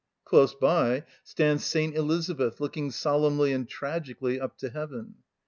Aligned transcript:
Close 0.25 0.55
by 0.55 1.03
stands 1.23 1.63
St. 1.63 1.95
Elizabeth, 1.95 2.59
looking 2.59 2.89
solemnly 2.89 3.53
and 3.53 3.69
tragically 3.69 4.41
up 4.41 4.57
to 4.57 4.69
heaven. 4.71 5.17